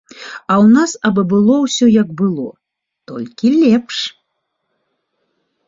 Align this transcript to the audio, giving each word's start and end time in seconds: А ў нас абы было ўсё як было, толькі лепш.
А 0.11 0.53
ў 0.63 0.67
нас 0.77 0.91
абы 1.09 1.23
было 1.33 1.55
ўсё 1.65 1.85
як 2.01 2.09
было, 2.23 2.47
толькі 3.13 3.47
лепш. 3.61 4.03